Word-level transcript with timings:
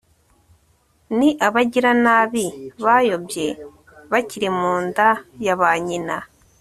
ni 1.17 1.29
abagiranabi 1.47 2.45
bayobye 2.85 3.47
bakiri 4.11 4.47
mu 4.59 4.73
nda 4.85 5.09
ya 5.45 5.55
ba 5.59 5.71
nyina 5.85 6.17